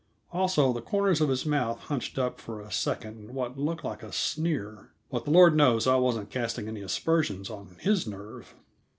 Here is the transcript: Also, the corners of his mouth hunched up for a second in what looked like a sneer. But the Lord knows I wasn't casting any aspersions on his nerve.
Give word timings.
Also, 0.31 0.73
the 0.73 0.81
corners 0.81 1.21
of 1.21 1.29
his 1.29 1.45
mouth 1.45 1.79
hunched 1.81 2.17
up 2.17 2.39
for 2.39 2.59
a 2.59 2.71
second 2.71 3.19
in 3.19 3.33
what 3.35 3.59
looked 3.59 3.83
like 3.83 4.01
a 4.01 4.11
sneer. 4.11 4.89
But 5.11 5.25
the 5.25 5.29
Lord 5.29 5.55
knows 5.55 5.85
I 5.85 5.97
wasn't 5.97 6.31
casting 6.31 6.67
any 6.67 6.81
aspersions 6.81 7.51
on 7.51 7.75
his 7.81 8.07
nerve. 8.07 8.55